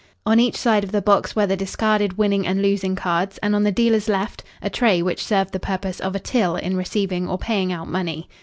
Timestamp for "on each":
0.25-0.55